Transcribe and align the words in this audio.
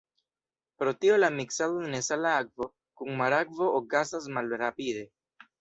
Pro 0.83 0.93
tio 1.03 1.17
la 1.19 1.29
miksado 1.35 1.83
de 1.83 1.91
nesala 1.91 2.33
akvo 2.45 2.69
kun 3.03 3.15
marakvo 3.21 3.71
okazas 3.81 4.29
malrapide. 4.39 5.07